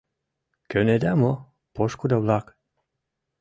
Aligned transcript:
Кӧнеда 0.71 1.13
мо, 1.21 1.33
пошкудо-влак? 1.75 2.45